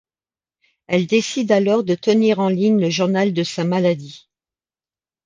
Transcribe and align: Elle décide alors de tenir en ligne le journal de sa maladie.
Elle 0.87 1.05
décide 1.05 1.51
alors 1.51 1.83
de 1.83 1.93
tenir 1.93 2.39
en 2.39 2.49
ligne 2.49 2.81
le 2.81 2.89
journal 2.89 3.33
de 3.33 3.43
sa 3.43 3.63
maladie. 3.63 4.27